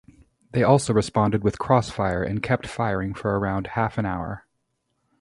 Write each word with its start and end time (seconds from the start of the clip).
They 0.53 0.63
also 0.63 0.93
responded 0.93 1.43
with 1.43 1.59
cross 1.59 1.91
fire 1.91 2.23
and 2.23 2.41
kept 2.41 2.65
firing 2.65 3.13
for 3.13 3.37
around 3.37 3.67
half 3.67 3.99
an 3.99 4.05
hour. 4.07 4.47